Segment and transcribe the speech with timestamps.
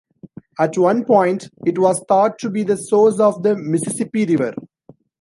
[0.57, 4.55] At one point it was thought to be the source of the Mississippi River.